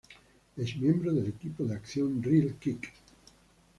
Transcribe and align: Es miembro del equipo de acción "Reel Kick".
Es 0.57 0.75
miembro 0.77 1.13
del 1.13 1.27
equipo 1.27 1.63
de 1.63 1.75
acción 1.75 2.23
"Reel 2.23 2.55
Kick". 2.55 2.91